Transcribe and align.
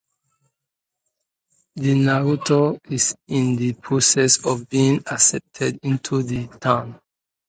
The 1.75 1.93
narrator 1.93 2.79
is 2.89 3.15
in 3.27 3.55
the 3.55 3.73
process 3.73 4.43
of 4.43 4.67
being 4.67 5.03
accepted 5.05 5.79
into 5.83 6.23
the 6.23 6.47
Town. 6.59 6.99